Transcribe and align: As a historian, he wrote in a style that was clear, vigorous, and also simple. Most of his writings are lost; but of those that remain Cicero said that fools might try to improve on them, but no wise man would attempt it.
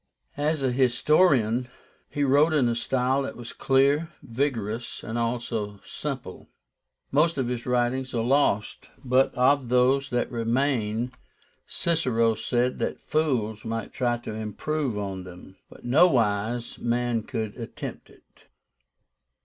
As 0.37 0.63
a 0.63 0.71
historian, 0.71 1.67
he 2.09 2.23
wrote 2.23 2.53
in 2.53 2.67
a 2.67 2.73
style 2.73 3.21
that 3.21 3.35
was 3.37 3.53
clear, 3.53 4.09
vigorous, 4.23 5.03
and 5.03 5.15
also 5.15 5.79
simple. 5.85 6.49
Most 7.11 7.37
of 7.37 7.47
his 7.49 7.67
writings 7.67 8.11
are 8.15 8.23
lost; 8.23 8.89
but 9.05 9.31
of 9.35 9.69
those 9.69 10.09
that 10.09 10.31
remain 10.31 11.11
Cicero 11.67 12.33
said 12.33 12.79
that 12.79 12.99
fools 12.99 13.63
might 13.63 13.93
try 13.93 14.17
to 14.17 14.33
improve 14.33 14.97
on 14.97 15.23
them, 15.23 15.57
but 15.69 15.85
no 15.85 16.07
wise 16.07 16.79
man 16.79 17.23
would 17.31 17.55
attempt 17.55 18.09
it. 18.09 18.47